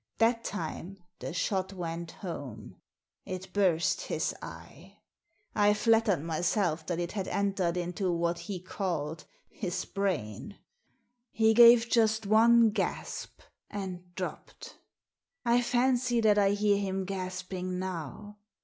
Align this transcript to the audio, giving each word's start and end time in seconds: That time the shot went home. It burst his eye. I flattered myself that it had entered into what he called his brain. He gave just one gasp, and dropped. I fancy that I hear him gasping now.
That 0.17 0.43
time 0.43 0.97
the 1.19 1.31
shot 1.31 1.73
went 1.73 2.09
home. 2.09 2.77
It 3.23 3.53
burst 3.53 4.01
his 4.07 4.33
eye. 4.41 4.97
I 5.53 5.75
flattered 5.75 6.23
myself 6.23 6.87
that 6.87 6.97
it 6.99 7.11
had 7.11 7.27
entered 7.27 7.77
into 7.77 8.11
what 8.11 8.39
he 8.39 8.59
called 8.59 9.25
his 9.51 9.85
brain. 9.85 10.57
He 11.29 11.53
gave 11.53 11.87
just 11.87 12.25
one 12.25 12.71
gasp, 12.71 13.41
and 13.69 14.15
dropped. 14.15 14.75
I 15.45 15.61
fancy 15.61 16.19
that 16.21 16.39
I 16.39 16.53
hear 16.53 16.79
him 16.79 17.05
gasping 17.05 17.77
now. 17.77 18.39